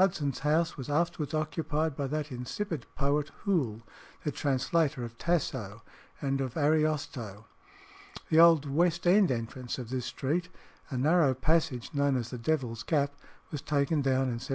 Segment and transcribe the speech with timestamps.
[0.00, 3.82] Hudson's house was afterwards occupied by that insipid poet, Hoole,
[4.24, 5.82] the translator of Tasso
[6.22, 7.44] and of Ariosto.
[8.30, 10.48] The old West End entrance of this street,
[10.88, 13.14] a narrow passage known as the "Devil's Gap,"
[13.52, 14.46] was taken down in 1765.